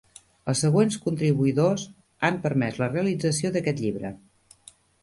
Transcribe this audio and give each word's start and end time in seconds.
Els 0.53 0.61
següents 0.63 0.97
contribuïdors 1.03 1.85
han 2.29 2.41
permès 2.47 2.83
la 2.85 2.91
realització 2.95 3.55
d'aquest 3.57 3.87
llibre. 3.87 4.15